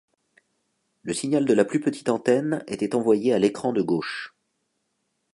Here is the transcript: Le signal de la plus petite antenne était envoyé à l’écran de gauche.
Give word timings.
Le 1.03 1.13
signal 1.13 1.45
de 1.45 1.53
la 1.53 1.63
plus 1.63 1.79
petite 1.79 2.09
antenne 2.09 2.63
était 2.65 2.95
envoyé 2.95 3.33
à 3.33 3.37
l’écran 3.37 3.71
de 3.71 3.83
gauche. 3.83 4.33